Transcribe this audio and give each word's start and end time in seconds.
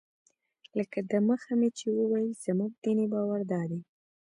لکه 0.77 0.99
دمخه 1.11 1.53
مې 1.59 1.69
چې 1.77 1.85
وویل 1.97 2.31
زموږ 2.45 2.71
دیني 2.83 3.05
باور 3.13 3.39
دادی. 3.51 3.79